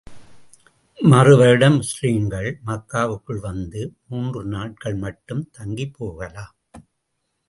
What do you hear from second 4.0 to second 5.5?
மூன்று நாட்கள் மட்டும்